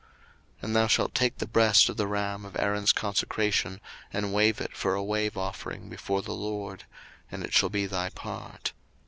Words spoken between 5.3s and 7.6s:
offering before the LORD: and it